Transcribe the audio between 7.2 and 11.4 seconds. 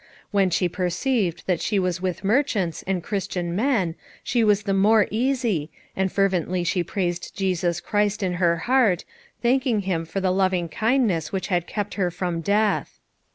Jesus Christ in her heart, thanking Him for the loving kindness